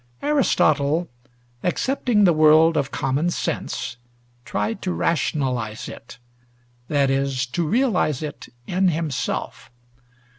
[0.23, 1.11] Aristotle,
[1.61, 3.97] accepting the world of common sense,
[4.45, 6.17] tried to rationalize it;
[6.87, 9.69] that is, to realize it in himself.